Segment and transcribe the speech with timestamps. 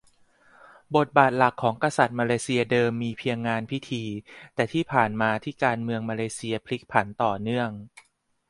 [0.95, 4.03] บทบาทหลักของกษัตริย์มาเลเซียเดิมมีเพียงงานพิธี
[4.55, 7.69] แต่ที่ผ่านมาที่การเมืองมาเลเซียผลิกผันต่อเนื่อง